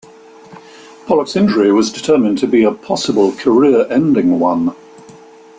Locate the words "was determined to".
1.71-2.47